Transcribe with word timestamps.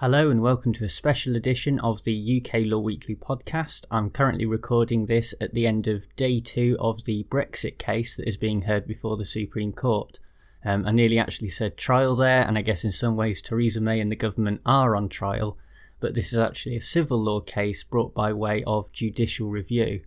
Hello 0.00 0.30
and 0.30 0.40
welcome 0.40 0.72
to 0.72 0.84
a 0.86 0.88
special 0.88 1.36
edition 1.36 1.78
of 1.80 2.04
the 2.04 2.42
UK 2.42 2.62
Law 2.64 2.78
Weekly 2.78 3.14
podcast. 3.14 3.84
I'm 3.90 4.08
currently 4.08 4.46
recording 4.46 5.04
this 5.04 5.34
at 5.42 5.52
the 5.52 5.66
end 5.66 5.86
of 5.86 6.04
day 6.16 6.40
two 6.40 6.78
of 6.80 7.04
the 7.04 7.24
Brexit 7.24 7.76
case 7.76 8.16
that 8.16 8.26
is 8.26 8.38
being 8.38 8.62
heard 8.62 8.86
before 8.86 9.18
the 9.18 9.26
Supreme 9.26 9.74
Court. 9.74 10.18
Um, 10.64 10.86
I 10.86 10.92
nearly 10.92 11.18
actually 11.18 11.50
said 11.50 11.76
trial 11.76 12.16
there, 12.16 12.48
and 12.48 12.56
I 12.56 12.62
guess 12.62 12.82
in 12.82 12.92
some 12.92 13.14
ways 13.14 13.42
Theresa 13.42 13.82
May 13.82 14.00
and 14.00 14.10
the 14.10 14.16
government 14.16 14.62
are 14.64 14.96
on 14.96 15.10
trial, 15.10 15.58
but 16.00 16.14
this 16.14 16.32
is 16.32 16.38
actually 16.38 16.76
a 16.76 16.80
civil 16.80 17.22
law 17.22 17.40
case 17.40 17.84
brought 17.84 18.14
by 18.14 18.32
way 18.32 18.64
of 18.66 18.90
judicial 18.92 19.50
review. 19.50 20.00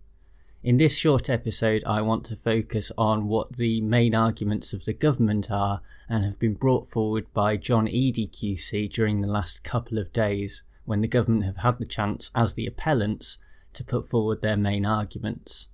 In 0.64 0.77
this 0.77 0.98
short 0.98 1.30
episode, 1.30 1.84
I 1.86 2.00
want 2.00 2.23
to 2.27 2.38
focus 2.38 2.89
on 2.98 3.27
what 3.27 3.57
the 3.57 3.82
main 3.82 4.16
arguments 4.16 4.71
of 4.71 4.86
the 4.86 4.93
government 4.93 5.52
are 5.52 5.82
and 6.07 6.23
have 6.23 6.39
been 6.39 6.54
brought 6.54 6.89
forward 6.89 7.25
by 7.34 7.57
John 7.57 7.86
Eadie 7.86 8.29
QC 8.29 8.89
during 8.89 9.20
the 9.20 9.28
last 9.28 9.65
couple 9.65 9.97
of 9.97 10.14
days 10.14 10.64
when 10.86 11.02
the 11.02 11.07
government 11.10 11.43
have 11.43 11.57
had 11.57 11.79
the 11.79 11.86
chance, 11.86 12.32
as 12.33 12.54
the 12.54 12.65
appellants, 12.65 13.39
to 13.74 13.83
put 13.83 14.10
forward 14.10 14.41
their 14.41 14.55
main 14.55 14.86
arguments. 14.86 15.68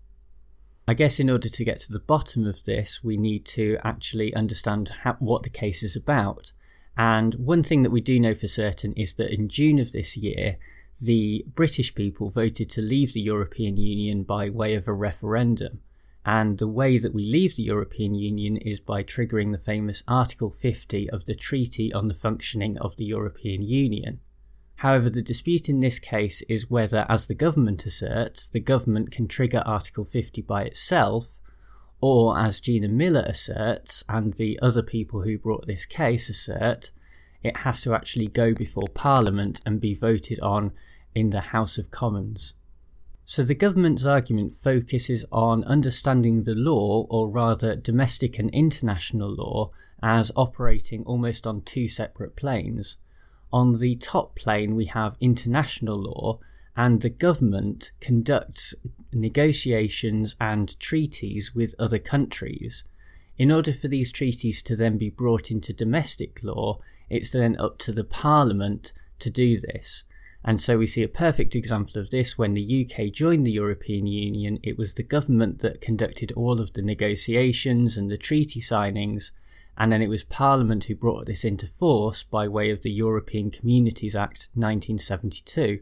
I 0.87 0.95
guess 0.95 1.19
in 1.19 1.29
order 1.29 1.49
to 1.49 1.63
get 1.63 1.77
to 1.81 1.93
the 1.93 1.99
bottom 1.99 2.47
of 2.47 2.63
this, 2.63 3.03
we 3.03 3.15
need 3.15 3.45
to 3.45 3.77
actually 3.83 4.33
understand 4.33 4.89
how, 5.03 5.17
what 5.19 5.43
the 5.43 5.51
case 5.51 5.83
is 5.83 5.95
about. 5.95 6.51
And 6.97 7.35
one 7.35 7.61
thing 7.61 7.83
that 7.83 7.91
we 7.91 8.01
do 8.01 8.19
know 8.19 8.33
for 8.33 8.47
certain 8.47 8.93
is 8.93 9.13
that 9.13 9.31
in 9.31 9.49
June 9.49 9.77
of 9.77 9.91
this 9.91 10.17
year, 10.17 10.57
the 11.01 11.45
British 11.55 11.95
people 11.95 12.29
voted 12.29 12.69
to 12.71 12.81
leave 12.81 13.13
the 13.13 13.21
European 13.21 13.77
Union 13.77 14.23
by 14.23 14.49
way 14.49 14.75
of 14.75 14.87
a 14.87 14.93
referendum. 14.93 15.79
And 16.25 16.57
the 16.57 16.67
way 16.67 16.97
that 16.97 17.13
we 17.13 17.23
leave 17.23 17.55
the 17.55 17.63
European 17.63 18.13
Union 18.13 18.57
is 18.57 18.79
by 18.81 19.03
triggering 19.03 19.51
the 19.51 19.57
famous 19.57 20.03
Article 20.07 20.51
50 20.51 21.09
of 21.09 21.25
the 21.25 21.35
Treaty 21.35 21.93
on 21.93 22.09
the 22.09 22.13
Functioning 22.13 22.77
of 22.79 22.97
the 22.97 23.05
European 23.05 23.61
Union. 23.61 24.19
However, 24.75 25.09
the 25.09 25.21
dispute 25.21 25.69
in 25.69 25.79
this 25.79 25.99
case 25.99 26.41
is 26.43 26.69
whether, 26.69 27.05
as 27.09 27.27
the 27.27 27.33
government 27.33 27.85
asserts, 27.85 28.49
the 28.49 28.59
government 28.59 29.11
can 29.11 29.27
trigger 29.27 29.63
Article 29.65 30.05
50 30.05 30.41
by 30.41 30.63
itself, 30.63 31.27
or 32.01 32.37
as 32.37 32.59
Gina 32.59 32.87
Miller 32.89 33.25
asserts, 33.25 34.03
and 34.07 34.33
the 34.33 34.59
other 34.61 34.83
people 34.83 35.23
who 35.23 35.37
brought 35.37 35.67
this 35.67 35.85
case 35.85 36.29
assert, 36.29 36.91
it 37.43 37.57
has 37.57 37.81
to 37.81 37.93
actually 37.93 38.27
go 38.27 38.53
before 38.53 38.87
Parliament 38.93 39.61
and 39.65 39.81
be 39.81 39.93
voted 39.93 40.39
on 40.41 40.71
in 41.15 41.29
the 41.29 41.41
House 41.41 41.77
of 41.77 41.91
Commons. 41.91 42.53
So 43.25 43.43
the 43.43 43.55
government's 43.55 44.05
argument 44.05 44.53
focuses 44.53 45.23
on 45.31 45.63
understanding 45.65 46.43
the 46.43 46.55
law, 46.55 47.05
or 47.09 47.29
rather 47.29 47.75
domestic 47.75 48.39
and 48.39 48.49
international 48.51 49.29
law, 49.29 49.71
as 50.01 50.31
operating 50.35 51.03
almost 51.03 51.45
on 51.45 51.61
two 51.61 51.87
separate 51.87 52.35
planes. 52.35 52.97
On 53.53 53.79
the 53.79 53.95
top 53.95 54.35
plane, 54.35 54.75
we 54.75 54.85
have 54.85 55.15
international 55.19 55.97
law, 55.97 56.39
and 56.75 57.01
the 57.01 57.09
government 57.09 57.91
conducts 57.99 58.73
negotiations 59.11 60.35
and 60.39 60.79
treaties 60.79 61.53
with 61.53 61.75
other 61.77 61.99
countries. 61.99 62.83
In 63.37 63.51
order 63.51 63.73
for 63.73 63.87
these 63.87 64.11
treaties 64.11 64.61
to 64.63 64.75
then 64.75 64.97
be 64.97 65.09
brought 65.09 65.51
into 65.51 65.73
domestic 65.73 66.39
law, 66.41 66.79
it's 67.09 67.31
then 67.31 67.57
up 67.59 67.77
to 67.79 67.91
the 67.91 68.03
Parliament 68.03 68.91
to 69.19 69.29
do 69.29 69.59
this. 69.59 70.03
And 70.43 70.61
so 70.61 70.77
we 70.77 70.87
see 70.87 71.03
a 71.03 71.09
perfect 71.09 71.55
example 71.55 72.01
of 72.01 72.11
this 72.11 72.37
when 72.37 72.53
the 72.53 72.87
UK 72.87 73.11
joined 73.11 73.45
the 73.45 73.51
European 73.51 74.07
Union. 74.07 74.59
It 74.63 74.77
was 74.77 74.93
the 74.93 75.03
government 75.03 75.59
that 75.59 75.81
conducted 75.81 76.31
all 76.31 76.61
of 76.61 76.73
the 76.73 76.81
negotiations 76.81 77.97
and 77.97 78.09
the 78.09 78.17
treaty 78.17 78.61
signings, 78.61 79.31
and 79.77 79.91
then 79.91 80.01
it 80.01 80.09
was 80.09 80.23
Parliament 80.23 80.85
who 80.85 80.95
brought 80.95 81.25
this 81.25 81.43
into 81.43 81.67
force 81.67 82.23
by 82.23 82.47
way 82.47 82.69
of 82.69 82.83
the 82.83 82.91
European 82.91 83.51
Communities 83.51 84.15
Act 84.15 84.47
1972. 84.53 85.81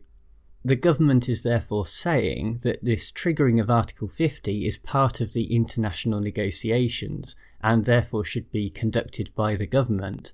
The 0.65 0.75
government 0.75 1.29
is 1.29 1.43
therefore 1.43 1.85
saying 1.85 2.61
that 2.63 2.83
this 2.83 3.11
triggering 3.11 3.61
of 3.61 3.69
Article 3.69 4.07
50 4.07 4.67
is 4.67 4.77
part 4.77 5.21
of 5.21 5.33
the 5.33 5.55
international 5.55 6.19
negotiations 6.19 7.35
and 7.61 7.85
therefore 7.85 8.25
should 8.25 8.51
be 8.51 8.69
conducted 8.69 9.33
by 9.35 9.55
the 9.55 9.67
government. 9.67 10.33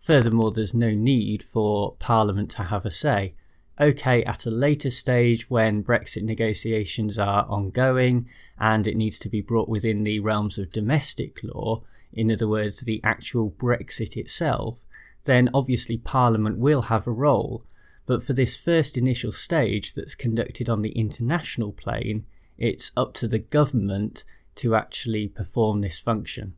Furthermore, 0.00 0.50
there's 0.50 0.74
no 0.74 0.90
need 0.90 1.42
for 1.42 1.94
Parliament 1.98 2.50
to 2.50 2.64
have 2.64 2.84
a 2.84 2.90
say 2.90 3.34
okay, 3.80 4.22
at 4.24 4.46
a 4.46 4.50
later 4.50 4.90
stage 4.90 5.48
when 5.48 5.82
Brexit 5.82 6.22
negotiations 6.22 7.18
are 7.18 7.46
ongoing 7.48 8.28
and 8.58 8.86
it 8.86 8.96
needs 8.96 9.18
to 9.20 9.28
be 9.28 9.40
brought 9.40 9.68
within 9.68 10.04
the 10.04 10.20
realms 10.20 10.58
of 10.58 10.72
domestic 10.72 11.40
law, 11.42 11.82
in 12.12 12.30
other 12.30 12.48
words, 12.48 12.80
the 12.80 13.00
actual 13.02 13.50
Brexit 13.50 14.16
itself, 14.16 14.84
then 15.24 15.48
obviously 15.54 15.96
Parliament 15.96 16.58
will 16.58 16.82
have 16.82 17.06
a 17.06 17.12
role. 17.12 17.64
But 18.06 18.24
for 18.24 18.32
this 18.32 18.56
first 18.56 18.98
initial 18.98 19.32
stage 19.32 19.94
that's 19.94 20.14
conducted 20.14 20.68
on 20.68 20.82
the 20.82 20.90
international 20.90 21.72
plane, 21.72 22.26
it's 22.58 22.92
up 22.96 23.14
to 23.14 23.28
the 23.28 23.38
government 23.38 24.24
to 24.56 24.74
actually 24.74 25.28
perform 25.28 25.80
this 25.80 25.98
function. 25.98 26.54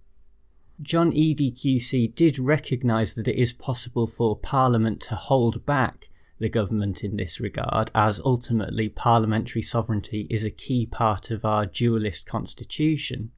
John 0.81 1.12
Eadie 1.12 1.53
QC 1.53 2.15
did 2.15 2.39
recognise 2.39 3.15
that 3.15 3.28
it 3.28 3.37
is 3.37 3.53
possible 3.53 4.06
for 4.06 4.37
Parliament 4.37 5.00
to 5.03 5.15
hold 5.15 5.65
back 5.65 6.09
the 6.42 6.48
government 6.48 7.04
in 7.04 7.16
this 7.16 7.41
regard, 7.41 7.91
as 7.94 8.20
ultimately 8.25 8.88
parliamentary 8.88 9.62
sovereignty 9.62 10.26
is 10.28 10.44
a 10.44 10.50
key 10.50 10.84
part 10.84 11.30
of 11.30 11.44
our 11.44 11.64
dualist 11.64 12.26
constitution. 12.26 13.30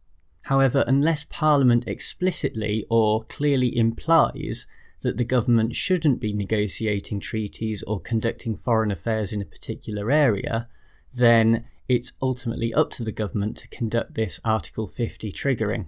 However, 0.42 0.84
unless 0.86 1.26
Parliament 1.28 1.84
explicitly 1.86 2.86
or 2.88 3.22
clearly 3.24 3.76
implies 3.76 4.66
that 5.02 5.18
the 5.18 5.24
government 5.24 5.76
shouldn't 5.76 6.18
be 6.18 6.32
negotiating 6.32 7.20
treaties 7.20 7.82
or 7.82 8.00
conducting 8.00 8.56
foreign 8.56 8.90
affairs 8.90 9.34
in 9.34 9.42
a 9.42 9.46
particular 9.46 10.10
area, 10.10 10.68
then 11.12 11.66
it's 11.86 12.12
ultimately 12.22 12.72
up 12.72 12.90
to 12.92 13.04
the 13.04 13.12
government 13.12 13.58
to 13.58 13.68
conduct 13.68 14.14
this 14.14 14.40
Article 14.46 14.88
50 14.88 15.30
triggering. 15.30 15.86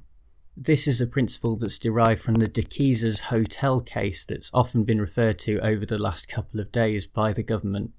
This 0.58 0.88
is 0.88 1.02
a 1.02 1.06
principle 1.06 1.56
that's 1.56 1.76
derived 1.76 2.22
from 2.22 2.36
the 2.36 2.48
De 2.48 2.62
Keyser's 2.62 3.20
hotel 3.20 3.82
case 3.82 4.24
that's 4.24 4.50
often 4.54 4.84
been 4.84 4.98
referred 4.98 5.38
to 5.40 5.58
over 5.58 5.84
the 5.84 5.98
last 5.98 6.28
couple 6.28 6.60
of 6.60 6.72
days 6.72 7.06
by 7.06 7.34
the 7.34 7.42
government. 7.42 7.92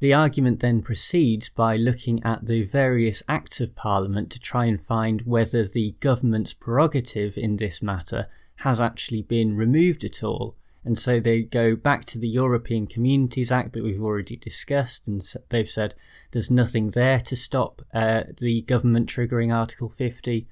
The 0.00 0.12
argument 0.12 0.58
then 0.58 0.82
proceeds 0.82 1.48
by 1.50 1.76
looking 1.76 2.20
at 2.24 2.46
the 2.46 2.64
various 2.64 3.22
acts 3.28 3.60
of 3.60 3.76
Parliament 3.76 4.28
to 4.32 4.40
try 4.40 4.64
and 4.64 4.80
find 4.80 5.22
whether 5.22 5.68
the 5.68 5.94
government's 6.00 6.52
prerogative 6.52 7.38
in 7.38 7.58
this 7.58 7.80
matter 7.80 8.26
has 8.56 8.80
actually 8.80 9.22
been 9.22 9.56
removed 9.56 10.02
at 10.02 10.24
all. 10.24 10.56
And 10.84 10.98
so 10.98 11.20
they 11.20 11.42
go 11.42 11.76
back 11.76 12.06
to 12.06 12.18
the 12.18 12.28
European 12.28 12.88
Communities 12.88 13.52
Act 13.52 13.72
that 13.74 13.84
we've 13.84 14.02
already 14.02 14.34
discussed, 14.34 15.06
and 15.06 15.22
they've 15.50 15.70
said 15.70 15.94
there's 16.32 16.50
nothing 16.50 16.90
there 16.90 17.20
to 17.20 17.36
stop 17.36 17.82
uh, 17.94 18.24
the 18.40 18.62
government 18.62 19.08
triggering 19.08 19.54
Article 19.54 19.90
50 19.90 20.48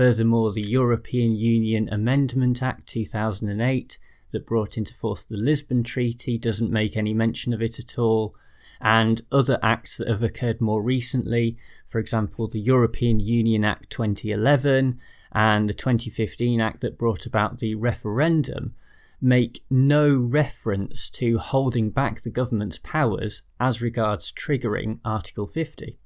Furthermore, 0.00 0.50
the 0.50 0.66
European 0.66 1.36
Union 1.36 1.86
Amendment 1.92 2.62
Act 2.62 2.86
2008 2.86 3.98
that 4.32 4.46
brought 4.46 4.78
into 4.78 4.94
force 4.94 5.24
the 5.24 5.36
Lisbon 5.36 5.82
Treaty 5.82 6.38
doesn't 6.38 6.72
make 6.72 6.96
any 6.96 7.12
mention 7.12 7.52
of 7.52 7.60
it 7.60 7.78
at 7.78 7.98
all, 7.98 8.34
and 8.80 9.20
other 9.30 9.58
acts 9.62 9.98
that 9.98 10.08
have 10.08 10.22
occurred 10.22 10.58
more 10.58 10.80
recently, 10.80 11.58
for 11.90 11.98
example, 11.98 12.48
the 12.48 12.58
European 12.58 13.20
Union 13.20 13.62
Act 13.62 13.90
2011 13.90 14.98
and 15.32 15.68
the 15.68 15.74
2015 15.74 16.62
Act 16.62 16.80
that 16.80 16.96
brought 16.96 17.26
about 17.26 17.58
the 17.58 17.74
referendum, 17.74 18.74
make 19.20 19.62
no 19.68 20.16
reference 20.16 21.10
to 21.10 21.36
holding 21.36 21.90
back 21.90 22.22
the 22.22 22.30
government's 22.30 22.78
powers 22.78 23.42
as 23.60 23.82
regards 23.82 24.32
triggering 24.32 24.98
Article 25.04 25.46
50. 25.46 25.98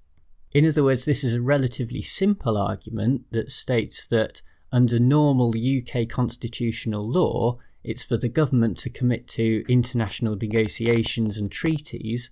In 0.54 0.68
other 0.68 0.84
words, 0.84 1.04
this 1.04 1.24
is 1.24 1.34
a 1.34 1.42
relatively 1.42 2.00
simple 2.00 2.56
argument 2.56 3.22
that 3.32 3.50
states 3.50 4.06
that 4.06 4.40
under 4.70 5.00
normal 5.00 5.52
UK 5.56 6.08
constitutional 6.08 7.10
law, 7.10 7.58
it's 7.82 8.04
for 8.04 8.16
the 8.16 8.28
government 8.28 8.78
to 8.78 8.90
commit 8.90 9.26
to 9.28 9.64
international 9.68 10.36
negotiations 10.36 11.38
and 11.38 11.50
treaties. 11.50 12.30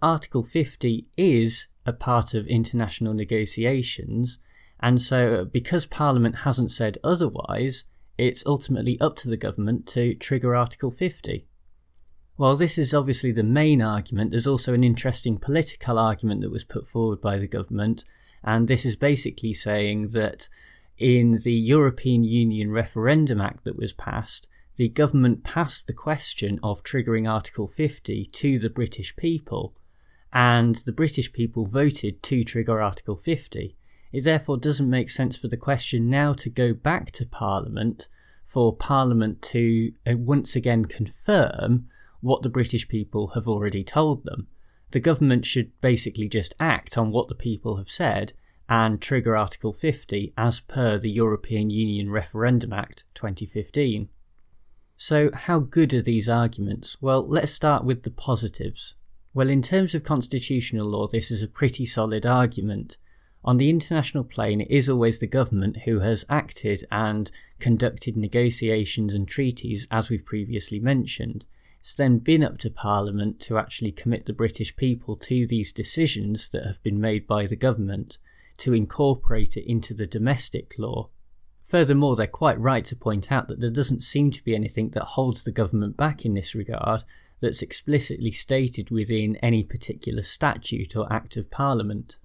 Article 0.00 0.44
50 0.44 1.08
is 1.16 1.66
a 1.84 1.92
part 1.92 2.34
of 2.34 2.46
international 2.46 3.14
negotiations, 3.14 4.38
and 4.78 5.02
so 5.02 5.44
because 5.44 5.86
Parliament 5.86 6.36
hasn't 6.44 6.70
said 6.70 6.98
otherwise, 7.02 7.84
it's 8.16 8.46
ultimately 8.46 8.98
up 9.00 9.16
to 9.16 9.28
the 9.28 9.36
government 9.36 9.88
to 9.88 10.14
trigger 10.14 10.54
Article 10.54 10.92
50. 10.92 11.48
While 12.36 12.56
this 12.56 12.76
is 12.76 12.92
obviously 12.92 13.32
the 13.32 13.42
main 13.42 13.80
argument, 13.80 14.30
there's 14.30 14.46
also 14.46 14.74
an 14.74 14.84
interesting 14.84 15.38
political 15.38 15.98
argument 15.98 16.42
that 16.42 16.50
was 16.50 16.64
put 16.64 16.86
forward 16.86 17.20
by 17.20 17.38
the 17.38 17.48
government, 17.48 18.04
and 18.44 18.68
this 18.68 18.84
is 18.84 18.94
basically 18.94 19.54
saying 19.54 20.08
that 20.08 20.50
in 20.98 21.40
the 21.44 21.54
European 21.54 22.24
Union 22.24 22.70
Referendum 22.70 23.40
Act 23.40 23.64
that 23.64 23.78
was 23.78 23.94
passed, 23.94 24.48
the 24.76 24.90
government 24.90 25.44
passed 25.44 25.86
the 25.86 25.94
question 25.94 26.60
of 26.62 26.82
triggering 26.82 27.30
Article 27.30 27.66
50 27.66 28.26
to 28.26 28.58
the 28.58 28.68
British 28.68 29.16
people, 29.16 29.74
and 30.30 30.76
the 30.84 30.92
British 30.92 31.32
people 31.32 31.64
voted 31.64 32.22
to 32.22 32.44
trigger 32.44 32.82
Article 32.82 33.16
50. 33.16 33.76
It 34.12 34.24
therefore 34.24 34.58
doesn't 34.58 34.90
make 34.90 35.08
sense 35.08 35.38
for 35.38 35.48
the 35.48 35.56
question 35.56 36.10
now 36.10 36.34
to 36.34 36.50
go 36.50 36.74
back 36.74 37.12
to 37.12 37.24
Parliament 37.24 38.08
for 38.44 38.76
Parliament 38.76 39.40
to 39.42 39.92
uh, 40.06 40.18
once 40.18 40.54
again 40.54 40.84
confirm 40.84 41.88
what 42.20 42.42
the 42.42 42.48
British 42.48 42.88
people 42.88 43.28
have 43.28 43.48
already 43.48 43.84
told 43.84 44.24
them. 44.24 44.48
The 44.92 45.00
government 45.00 45.44
should 45.44 45.78
basically 45.80 46.28
just 46.28 46.54
act 46.60 46.96
on 46.96 47.10
what 47.10 47.28
the 47.28 47.34
people 47.34 47.76
have 47.76 47.90
said 47.90 48.32
and 48.68 49.00
trigger 49.00 49.36
Article 49.36 49.72
50 49.72 50.32
as 50.36 50.60
per 50.60 50.98
the 50.98 51.10
European 51.10 51.70
Union 51.70 52.10
Referendum 52.10 52.72
Act 52.72 53.04
2015. 53.14 54.08
So, 54.96 55.30
how 55.32 55.58
good 55.60 55.92
are 55.92 56.02
these 56.02 56.28
arguments? 56.28 56.96
Well, 57.00 57.26
let's 57.26 57.52
start 57.52 57.84
with 57.84 58.02
the 58.02 58.10
positives. 58.10 58.94
Well, 59.34 59.50
in 59.50 59.60
terms 59.60 59.94
of 59.94 60.02
constitutional 60.02 60.86
law, 60.86 61.06
this 61.06 61.30
is 61.30 61.42
a 61.42 61.48
pretty 61.48 61.84
solid 61.84 62.24
argument. 62.24 62.96
On 63.44 63.58
the 63.58 63.70
international 63.70 64.24
plane, 64.24 64.62
it 64.62 64.70
is 64.70 64.88
always 64.88 65.18
the 65.18 65.26
government 65.26 65.82
who 65.84 66.00
has 66.00 66.24
acted 66.28 66.84
and 66.90 67.30
conducted 67.60 68.16
negotiations 68.16 69.14
and 69.14 69.28
treaties, 69.28 69.86
as 69.90 70.08
we've 70.10 70.24
previously 70.24 70.80
mentioned. 70.80 71.44
It's 71.86 71.94
then 71.94 72.18
been 72.18 72.42
up 72.42 72.58
to 72.58 72.68
Parliament 72.68 73.38
to 73.42 73.58
actually 73.58 73.92
commit 73.92 74.26
the 74.26 74.32
British 74.32 74.74
people 74.74 75.14
to 75.18 75.46
these 75.46 75.72
decisions 75.72 76.48
that 76.48 76.66
have 76.66 76.82
been 76.82 77.00
made 77.00 77.28
by 77.28 77.46
the 77.46 77.54
government, 77.54 78.18
to 78.56 78.74
incorporate 78.74 79.56
it 79.56 79.70
into 79.70 79.94
the 79.94 80.04
domestic 80.04 80.74
law. 80.78 81.10
Furthermore, 81.62 82.16
they're 82.16 82.26
quite 82.26 82.58
right 82.58 82.84
to 82.86 82.96
point 82.96 83.30
out 83.30 83.46
that 83.46 83.60
there 83.60 83.70
doesn't 83.70 84.02
seem 84.02 84.32
to 84.32 84.42
be 84.42 84.56
anything 84.56 84.88
that 84.94 85.04
holds 85.04 85.44
the 85.44 85.52
government 85.52 85.96
back 85.96 86.24
in 86.24 86.34
this 86.34 86.56
regard, 86.56 87.04
that's 87.40 87.62
explicitly 87.62 88.32
stated 88.32 88.90
within 88.90 89.36
any 89.36 89.62
particular 89.62 90.24
statute 90.24 90.96
or 90.96 91.06
Act 91.12 91.36
of 91.36 91.52
Parliament. 91.52 92.18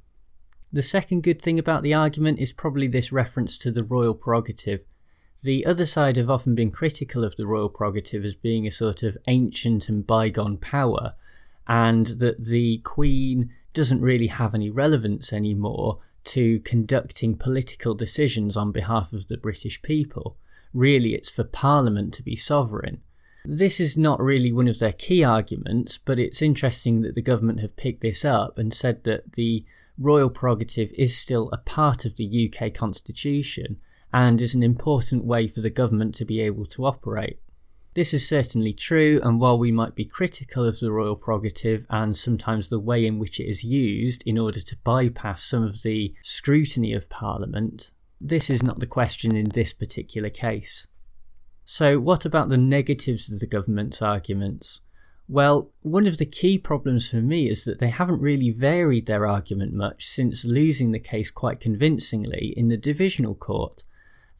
The 0.73 0.81
second 0.81 1.21
good 1.21 1.39
thing 1.39 1.59
about 1.59 1.83
the 1.83 1.93
argument 1.93 2.39
is 2.39 2.51
probably 2.51 2.87
this 2.87 3.11
reference 3.11 3.59
to 3.59 3.71
the 3.71 3.83
royal 3.83 4.15
prerogative. 4.15 4.81
The 5.43 5.65
other 5.65 5.87
side 5.87 6.17
have 6.17 6.29
often 6.29 6.53
been 6.53 6.69
critical 6.69 7.23
of 7.23 7.35
the 7.35 7.47
royal 7.47 7.69
prerogative 7.69 8.23
as 8.23 8.35
being 8.35 8.67
a 8.67 8.71
sort 8.71 9.01
of 9.01 9.17
ancient 9.27 9.89
and 9.89 10.05
bygone 10.05 10.57
power, 10.57 11.15
and 11.67 12.05
that 12.07 12.45
the 12.45 12.77
Queen 12.79 13.51
doesn't 13.73 14.01
really 14.01 14.27
have 14.27 14.53
any 14.53 14.69
relevance 14.69 15.33
anymore 15.33 15.99
to 16.25 16.59
conducting 16.59 17.35
political 17.35 17.95
decisions 17.95 18.55
on 18.55 18.71
behalf 18.71 19.13
of 19.13 19.27
the 19.29 19.37
British 19.37 19.81
people. 19.81 20.37
Really, 20.73 21.15
it's 21.15 21.31
for 21.31 21.43
Parliament 21.43 22.13
to 22.15 22.23
be 22.23 22.35
sovereign. 22.35 23.01
This 23.43 23.79
is 23.79 23.97
not 23.97 24.21
really 24.21 24.51
one 24.51 24.67
of 24.67 24.77
their 24.77 24.93
key 24.93 25.23
arguments, 25.23 25.97
but 25.97 26.19
it's 26.19 26.43
interesting 26.43 27.01
that 27.01 27.15
the 27.15 27.21
government 27.23 27.61
have 27.61 27.75
picked 27.75 28.01
this 28.01 28.23
up 28.23 28.59
and 28.59 28.71
said 28.71 29.03
that 29.05 29.33
the 29.33 29.65
royal 29.97 30.29
prerogative 30.29 30.91
is 30.91 31.17
still 31.17 31.49
a 31.51 31.57
part 31.57 32.05
of 32.05 32.17
the 32.17 32.51
UK 32.53 32.71
constitution 32.71 33.77
and 34.13 34.41
is 34.41 34.53
an 34.53 34.63
important 34.63 35.23
way 35.23 35.47
for 35.47 35.61
the 35.61 35.69
government 35.69 36.15
to 36.15 36.25
be 36.25 36.41
able 36.41 36.65
to 36.65 36.85
operate. 36.85 37.39
This 37.93 38.13
is 38.13 38.25
certainly 38.25 38.73
true, 38.73 39.19
and 39.21 39.39
while 39.39 39.59
we 39.59 39.71
might 39.71 39.95
be 39.95 40.05
critical 40.05 40.65
of 40.65 40.79
the 40.79 40.91
royal 40.91 41.17
prerogative 41.17 41.85
and 41.89 42.15
sometimes 42.15 42.69
the 42.69 42.79
way 42.79 43.05
in 43.05 43.19
which 43.19 43.39
it 43.39 43.49
is 43.49 43.65
used 43.65 44.23
in 44.25 44.37
order 44.37 44.61
to 44.61 44.77
bypass 44.85 45.43
some 45.43 45.63
of 45.63 45.81
the 45.81 46.13
scrutiny 46.23 46.93
of 46.93 47.09
Parliament, 47.09 47.91
this 48.21 48.49
is 48.49 48.63
not 48.63 48.79
the 48.79 48.85
question 48.85 49.35
in 49.35 49.49
this 49.49 49.73
particular 49.73 50.29
case. 50.29 50.87
So, 51.65 51.99
what 51.99 52.25
about 52.25 52.49
the 52.49 52.57
negatives 52.57 53.29
of 53.29 53.39
the 53.39 53.47
government's 53.47 54.01
arguments? 54.01 54.79
Well, 55.27 55.71
one 55.81 56.07
of 56.07 56.17
the 56.17 56.25
key 56.25 56.57
problems 56.57 57.09
for 57.09 57.21
me 57.21 57.49
is 57.49 57.63
that 57.63 57.79
they 57.79 57.89
haven't 57.89 58.21
really 58.21 58.51
varied 58.51 59.05
their 59.05 59.25
argument 59.25 59.73
much 59.73 60.05
since 60.05 60.45
losing 60.45 60.91
the 60.91 60.99
case 60.99 61.31
quite 61.31 61.59
convincingly 61.59 62.53
in 62.57 62.67
the 62.67 62.77
divisional 62.77 63.35
court. 63.35 63.83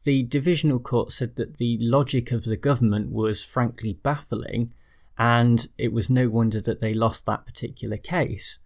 The 0.04 0.24
divisional 0.24 0.80
court 0.80 1.12
said 1.12 1.36
that 1.36 1.58
the 1.58 1.78
logic 1.80 2.32
of 2.32 2.44
the 2.44 2.56
government 2.56 3.10
was 3.10 3.44
frankly 3.44 3.92
baffling, 3.92 4.72
and 5.16 5.68
it 5.78 5.92
was 5.92 6.10
no 6.10 6.28
wonder 6.28 6.60
that 6.60 6.80
they 6.80 6.92
lost 6.92 7.26
that 7.26 7.46
particular 7.46 7.96
case. 7.96 8.58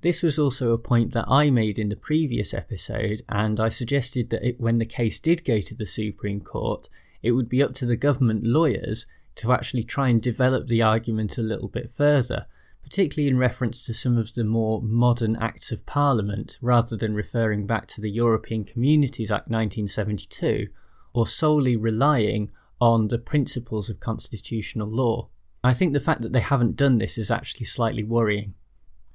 This 0.00 0.22
was 0.22 0.38
also 0.38 0.72
a 0.72 0.78
point 0.78 1.12
that 1.14 1.26
I 1.28 1.50
made 1.50 1.78
in 1.78 1.88
the 1.88 1.96
previous 1.96 2.52
episode, 2.52 3.22
and 3.28 3.60
I 3.60 3.68
suggested 3.68 4.30
that 4.30 4.46
it, 4.46 4.60
when 4.60 4.78
the 4.78 4.84
case 4.84 5.18
did 5.18 5.44
go 5.44 5.60
to 5.60 5.74
the 5.74 5.86
Supreme 5.86 6.40
Court, 6.40 6.88
it 7.22 7.32
would 7.32 7.48
be 7.48 7.62
up 7.62 7.74
to 7.76 7.86
the 7.86 7.96
government 7.96 8.44
lawyers 8.44 9.06
to 9.36 9.52
actually 9.52 9.84
try 9.84 10.08
and 10.08 10.20
develop 10.20 10.66
the 10.66 10.82
argument 10.82 11.38
a 11.38 11.42
little 11.42 11.68
bit 11.68 11.90
further, 11.96 12.46
particularly 12.84 13.28
in 13.28 13.38
reference 13.38 13.82
to 13.82 13.94
some 13.94 14.16
of 14.16 14.34
the 14.34 14.44
more 14.44 14.80
modern 14.82 15.34
Acts 15.36 15.72
of 15.72 15.84
Parliament, 15.86 16.58
rather 16.60 16.96
than 16.96 17.14
referring 17.14 17.66
back 17.66 17.88
to 17.88 18.00
the 18.00 18.10
European 18.10 18.62
Communities 18.62 19.30
Act 19.30 19.48
1972, 19.48 20.68
or 21.12 21.26
solely 21.26 21.76
relying 21.76 22.52
on 22.80 23.08
the 23.08 23.18
principles 23.18 23.88
of 23.88 24.00
constitutional 24.00 24.88
law. 24.88 25.28
I 25.62 25.72
think 25.72 25.94
the 25.94 26.00
fact 26.00 26.20
that 26.22 26.32
they 26.32 26.40
haven't 26.40 26.76
done 26.76 26.98
this 26.98 27.16
is 27.16 27.30
actually 27.30 27.66
slightly 27.66 28.02
worrying. 28.02 28.54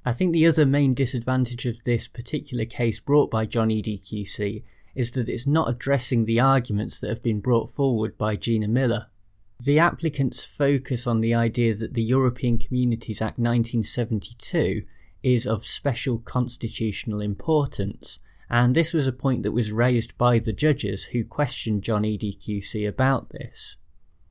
I 0.04 0.12
think 0.12 0.32
the 0.32 0.46
other 0.46 0.66
main 0.66 0.94
disadvantage 0.94 1.66
of 1.66 1.76
this 1.84 2.08
particular 2.08 2.64
case 2.64 2.98
brought 2.98 3.30
by 3.30 3.46
John 3.46 3.70
Eadie 3.70 4.02
QC 4.02 4.64
is 4.94 5.12
that 5.12 5.28
it's 5.28 5.46
not 5.46 5.68
addressing 5.68 6.24
the 6.24 6.40
arguments 6.40 6.98
that 6.98 7.08
have 7.08 7.22
been 7.22 7.40
brought 7.40 7.70
forward 7.70 8.18
by 8.18 8.34
Gina 8.34 8.66
Miller. 8.66 9.06
The 9.62 9.78
applicants 9.78 10.42
focus 10.42 11.06
on 11.06 11.20
the 11.20 11.34
idea 11.34 11.74
that 11.74 11.92
the 11.92 12.02
European 12.02 12.56
Communities 12.56 13.20
Act 13.20 13.38
1972 13.38 14.84
is 15.22 15.46
of 15.46 15.66
special 15.66 16.18
constitutional 16.18 17.20
importance, 17.20 18.20
and 18.48 18.74
this 18.74 18.94
was 18.94 19.06
a 19.06 19.12
point 19.12 19.42
that 19.42 19.52
was 19.52 19.70
raised 19.70 20.16
by 20.16 20.38
the 20.38 20.54
judges 20.54 21.04
who 21.06 21.24
questioned 21.24 21.82
John 21.82 22.04
Eadie 22.04 22.38
QC 22.38 22.88
about 22.88 23.30
this. 23.30 23.76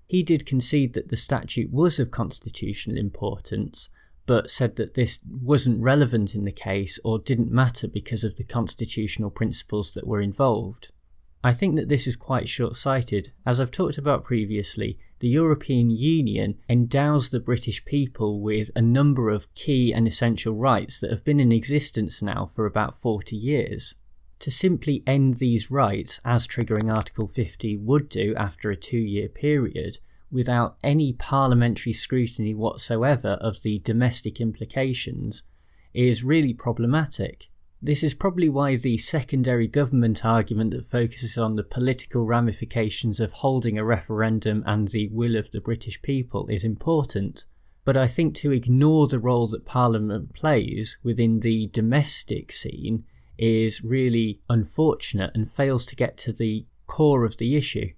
He 0.07 0.23
did 0.23 0.47
concede 0.47 0.93
that 0.93 1.09
the 1.09 1.15
statute 1.15 1.71
was 1.71 1.99
of 1.99 2.09
constitutional 2.09 2.97
importance, 2.97 3.89
but 4.25 4.49
said 4.49 4.77
that 4.77 4.95
this 4.95 5.19
wasn't 5.29 5.79
relevant 5.79 6.33
in 6.33 6.45
the 6.45 6.51
case 6.51 6.99
or 7.03 7.19
didn't 7.19 7.51
matter 7.51 7.87
because 7.87 8.23
of 8.23 8.35
the 8.37 8.43
constitutional 8.43 9.29
principles 9.29 9.91
that 9.91 10.07
were 10.07 10.21
involved. 10.21 10.91
I 11.43 11.53
think 11.53 11.75
that 11.77 11.87
this 11.87 12.05
is 12.05 12.15
quite 12.15 12.49
short 12.49 12.75
sighted. 12.75 13.31
As 13.45 13.59
I've 13.61 13.71
talked 13.71 13.97
about 13.97 14.25
previously, 14.25 14.99
the 15.19 15.29
European 15.29 15.89
Union 15.89 16.57
endows 16.67 17.29
the 17.29 17.39
British 17.39 17.85
people 17.85 18.41
with 18.41 18.71
a 18.75 18.81
number 18.81 19.29
of 19.29 19.53
key 19.55 19.93
and 19.93 20.07
essential 20.07 20.53
rights 20.53 20.99
that 20.99 21.11
have 21.11 21.23
been 21.23 21.39
in 21.39 21.51
existence 21.51 22.21
now 22.21 22.51
for 22.53 22.65
about 22.65 22.99
40 22.99 23.35
years. 23.35 23.95
To 24.39 24.51
simply 24.51 25.03
end 25.05 25.37
these 25.37 25.71
rights, 25.71 26.19
as 26.23 26.47
triggering 26.47 26.93
Article 26.93 27.27
50 27.27 27.77
would 27.77 28.09
do 28.09 28.33
after 28.37 28.69
a 28.69 28.75
two 28.75 28.97
year 28.97 29.29
period, 29.29 29.99
without 30.31 30.77
any 30.83 31.13
parliamentary 31.13 31.93
scrutiny 31.93 32.53
whatsoever 32.53 33.37
of 33.41 33.61
the 33.63 33.79
domestic 33.79 34.39
implications 34.39 35.43
is 35.93 36.23
really 36.23 36.53
problematic. 36.53 37.49
This 37.81 38.03
is 38.03 38.13
probably 38.13 38.49
why 38.49 38.75
the 38.75 38.97
secondary 38.97 39.67
government 39.67 40.25
argument 40.25 40.71
that 40.71 40.89
focuses 40.89 41.37
on 41.37 41.55
the 41.55 41.63
political 41.63 42.25
ramifications 42.25 43.21
of 43.21 43.31
holding 43.31 43.77
a 43.77 43.85
referendum 43.85 44.63
and 44.65 44.89
the 44.89 45.07
will 45.07 45.37
of 45.37 45.51
the 45.51 45.61
British 45.61 46.01
people 46.01 46.47
is 46.47 46.65
important. 46.65 47.45
But 47.85 47.95
I 47.95 48.05
think 48.05 48.35
to 48.35 48.51
ignore 48.51 49.07
the 49.07 49.17
role 49.17 49.47
that 49.47 49.65
Parliament 49.65 50.33
plays 50.33 50.97
within 51.03 51.39
the 51.39 51.67
domestic 51.67 52.51
scene 52.51 53.05
is 53.37 53.81
really 53.81 54.41
unfortunate 54.49 55.31
and 55.33 55.49
fails 55.49 55.85
to 55.85 55.95
get 55.95 56.17
to 56.17 56.33
the 56.33 56.65
core 56.85 57.23
of 57.23 57.37
the 57.37 57.55
issue. 57.55 57.93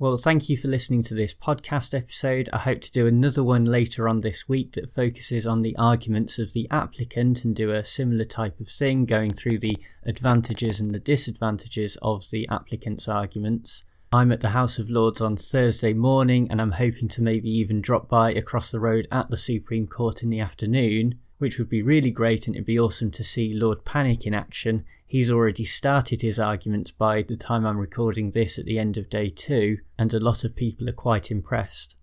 Well, 0.00 0.16
thank 0.16 0.48
you 0.48 0.56
for 0.56 0.68
listening 0.68 1.02
to 1.02 1.14
this 1.14 1.34
podcast 1.34 1.94
episode. 1.94 2.48
I 2.54 2.58
hope 2.60 2.80
to 2.80 2.90
do 2.90 3.06
another 3.06 3.44
one 3.44 3.66
later 3.66 4.08
on 4.08 4.20
this 4.20 4.48
week 4.48 4.72
that 4.72 4.90
focuses 4.90 5.46
on 5.46 5.60
the 5.60 5.76
arguments 5.76 6.38
of 6.38 6.54
the 6.54 6.66
applicant 6.70 7.44
and 7.44 7.54
do 7.54 7.70
a 7.70 7.84
similar 7.84 8.24
type 8.24 8.58
of 8.60 8.70
thing, 8.70 9.04
going 9.04 9.34
through 9.34 9.58
the 9.58 9.76
advantages 10.06 10.80
and 10.80 10.94
the 10.94 10.98
disadvantages 10.98 11.98
of 12.00 12.24
the 12.32 12.48
applicant's 12.48 13.08
arguments. 13.08 13.84
I'm 14.10 14.32
at 14.32 14.40
the 14.40 14.56
House 14.56 14.78
of 14.78 14.88
Lords 14.88 15.20
on 15.20 15.36
Thursday 15.36 15.92
morning 15.92 16.50
and 16.50 16.62
I'm 16.62 16.72
hoping 16.72 17.08
to 17.08 17.22
maybe 17.22 17.50
even 17.50 17.82
drop 17.82 18.08
by 18.08 18.32
across 18.32 18.70
the 18.70 18.80
road 18.80 19.06
at 19.12 19.28
the 19.28 19.36
Supreme 19.36 19.86
Court 19.86 20.22
in 20.22 20.30
the 20.30 20.40
afternoon, 20.40 21.18
which 21.40 21.58
would 21.58 21.70
be 21.70 21.80
really 21.80 22.10
great 22.10 22.46
and 22.46 22.54
it'd 22.54 22.66
be 22.66 22.78
awesome 22.78 23.10
to 23.10 23.24
see 23.24 23.54
Lord 23.54 23.82
Pannick 23.82 24.26
in 24.26 24.34
action. 24.34 24.84
He's 25.06 25.30
already 25.30 25.64
started 25.64 26.20
his 26.20 26.38
arguments 26.38 26.92
by 26.92 27.22
the 27.22 27.34
time 27.34 27.64
I'm 27.64 27.78
recording 27.78 28.32
this 28.32 28.58
at 28.58 28.66
the 28.66 28.78
end 28.78 28.98
of 28.98 29.08
day 29.08 29.30
two, 29.30 29.78
and 29.98 30.12
a 30.12 30.20
lot 30.20 30.44
of 30.44 30.54
people 30.54 30.86
are 30.86 30.92
quite 30.92 31.30
impressed. 31.30 31.96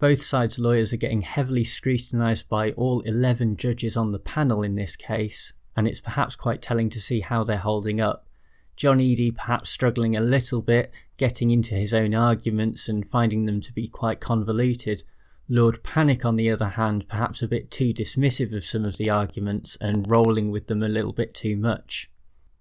Both 0.00 0.24
sides' 0.24 0.58
lawyers 0.58 0.92
are 0.92 0.96
getting 0.96 1.20
heavily 1.20 1.62
scrutinised 1.62 2.48
by 2.48 2.72
all 2.72 3.00
11 3.02 3.58
judges 3.58 3.96
on 3.96 4.10
the 4.10 4.18
panel 4.18 4.62
in 4.62 4.74
this 4.74 4.96
case, 4.96 5.52
and 5.76 5.86
it's 5.86 6.00
perhaps 6.00 6.34
quite 6.34 6.60
telling 6.60 6.90
to 6.90 7.00
see 7.00 7.20
how 7.20 7.44
they're 7.44 7.58
holding 7.58 8.00
up. 8.00 8.26
John 8.74 8.98
Eadie 8.98 9.30
perhaps 9.30 9.70
struggling 9.70 10.16
a 10.16 10.20
little 10.20 10.62
bit, 10.62 10.90
getting 11.16 11.52
into 11.52 11.76
his 11.76 11.94
own 11.94 12.12
arguments 12.12 12.88
and 12.88 13.08
finding 13.08 13.46
them 13.46 13.60
to 13.60 13.72
be 13.72 13.86
quite 13.86 14.18
convoluted, 14.18 15.04
Lord 15.52 15.82
Pannick, 15.82 16.24
on 16.24 16.36
the 16.36 16.48
other 16.48 16.68
hand, 16.68 17.08
perhaps 17.08 17.42
a 17.42 17.48
bit 17.48 17.72
too 17.72 17.92
dismissive 17.92 18.56
of 18.56 18.64
some 18.64 18.84
of 18.84 18.98
the 18.98 19.10
arguments 19.10 19.76
and 19.80 20.08
rolling 20.08 20.52
with 20.52 20.68
them 20.68 20.80
a 20.80 20.88
little 20.88 21.12
bit 21.12 21.34
too 21.34 21.56
much. 21.56 22.08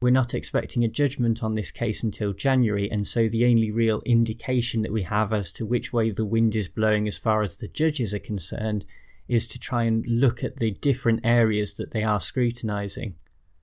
We're 0.01 0.09
not 0.09 0.33
expecting 0.33 0.83
a 0.83 0.87
judgment 0.87 1.43
on 1.43 1.53
this 1.53 1.69
case 1.69 2.01
until 2.01 2.33
January, 2.33 2.89
and 2.89 3.05
so 3.05 3.29
the 3.29 3.45
only 3.45 3.69
real 3.69 4.01
indication 4.07 4.81
that 4.81 4.91
we 4.91 5.03
have 5.03 5.31
as 5.31 5.51
to 5.53 5.67
which 5.67 5.93
way 5.93 6.09
the 6.09 6.25
wind 6.25 6.55
is 6.55 6.67
blowing 6.67 7.07
as 7.07 7.19
far 7.19 7.43
as 7.43 7.57
the 7.57 7.67
judges 7.67 8.11
are 8.11 8.19
concerned 8.19 8.87
is 9.27 9.45
to 9.45 9.59
try 9.59 9.83
and 9.83 10.03
look 10.07 10.43
at 10.43 10.57
the 10.57 10.71
different 10.71 11.19
areas 11.23 11.75
that 11.75 11.91
they 11.91 12.01
are 12.01 12.19
scrutinising. 12.19 13.13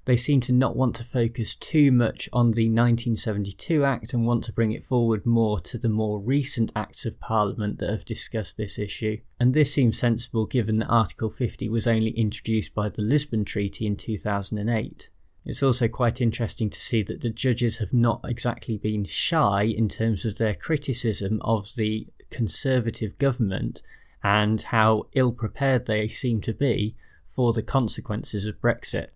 They 0.06 0.16
seem 0.16 0.40
to 0.42 0.52
not 0.52 0.76
want 0.76 0.94
to 0.96 1.04
focus 1.04 1.56
too 1.56 1.90
much 1.90 2.28
on 2.32 2.52
the 2.52 2.68
1972 2.68 3.84
Act 3.84 4.14
and 4.14 4.24
want 4.24 4.44
to 4.44 4.52
bring 4.52 4.70
it 4.70 4.86
forward 4.86 5.26
more 5.26 5.58
to 5.62 5.78
the 5.78 5.88
more 5.88 6.20
recent 6.20 6.70
Acts 6.76 7.04
of 7.04 7.18
Parliament 7.18 7.80
that 7.80 7.90
have 7.90 8.04
discussed 8.04 8.56
this 8.56 8.78
issue. 8.78 9.18
And 9.40 9.52
this 9.52 9.72
seems 9.72 9.98
sensible 9.98 10.46
given 10.46 10.78
that 10.78 10.86
Article 10.86 11.28
50 11.28 11.68
was 11.68 11.88
only 11.88 12.10
introduced 12.10 12.72
by 12.72 12.88
the 12.88 13.02
Lisbon 13.02 13.44
Treaty 13.44 13.84
in 13.84 13.96
2008. 13.96 15.10
It's 15.44 15.62
also 15.62 15.88
quite 15.88 16.20
interesting 16.20 16.70
to 16.70 16.80
see 16.80 17.02
that 17.02 17.20
the 17.20 17.30
judges 17.30 17.78
have 17.78 17.92
not 17.92 18.20
exactly 18.24 18.76
been 18.76 19.04
shy 19.04 19.64
in 19.64 19.88
terms 19.88 20.24
of 20.24 20.38
their 20.38 20.54
criticism 20.54 21.40
of 21.42 21.70
the 21.76 22.06
Conservative 22.30 23.18
government 23.18 23.82
and 24.22 24.62
how 24.62 25.06
ill 25.14 25.32
prepared 25.32 25.86
they 25.86 26.06
seem 26.06 26.40
to 26.42 26.52
be 26.52 26.94
for 27.34 27.52
the 27.52 27.62
consequences 27.62 28.46
of 28.46 28.60
Brexit. 28.60 29.08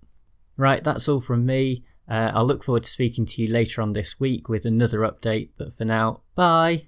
Right, 0.61 0.85
that's 0.85 1.09
all 1.09 1.23
from 1.23 1.47
me. 1.47 1.85
Uh, 2.07 2.33
I'll 2.35 2.47
look 2.47 2.62
forward 2.62 2.85
to 2.85 2.90
speaking 2.90 3.25
to 3.25 3.40
you 3.40 3.49
later 3.49 3.81
on 3.81 3.95
this 3.95 4.21
week 4.21 4.50
with 4.50 4.67
another 4.67 4.99
update, 4.99 5.49
but 5.57 5.73
for 5.73 5.87
now, 5.87 6.21
bye! 6.35 6.79